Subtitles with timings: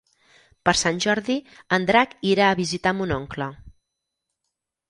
[0.69, 1.35] Per Sant Jordi
[1.77, 3.51] en Drac irà a visitar mon oncle.